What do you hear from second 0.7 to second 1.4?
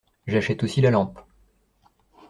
la lampe.